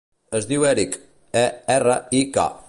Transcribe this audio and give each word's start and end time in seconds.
Es 0.37 0.47
diu 0.51 0.65
Erik: 0.69 0.97
e, 1.43 1.45
erra, 1.77 1.99
i, 2.23 2.25
ca. 2.39 2.53